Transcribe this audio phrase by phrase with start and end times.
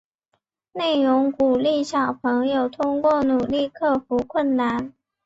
[0.73, 4.91] 内容鼓励小朋友通过努力克服困难。